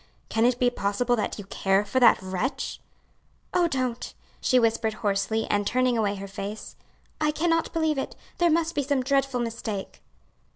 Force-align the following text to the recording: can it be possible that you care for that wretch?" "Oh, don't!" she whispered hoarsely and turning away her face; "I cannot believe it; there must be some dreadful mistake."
can 0.29 0.45
it 0.45 0.57
be 0.57 0.71
possible 0.71 1.15
that 1.15 1.37
you 1.37 1.45
care 1.45 1.85
for 1.85 1.99
that 1.99 2.17
wretch?" 2.23 2.81
"Oh, 3.53 3.67
don't!" 3.67 4.15
she 4.39 4.57
whispered 4.57 4.95
hoarsely 4.95 5.45
and 5.47 5.67
turning 5.67 5.95
away 5.95 6.15
her 6.15 6.27
face; 6.27 6.75
"I 7.21 7.29
cannot 7.29 7.71
believe 7.71 7.99
it; 7.99 8.15
there 8.39 8.49
must 8.49 8.73
be 8.73 8.81
some 8.81 9.03
dreadful 9.03 9.41
mistake." 9.41 10.01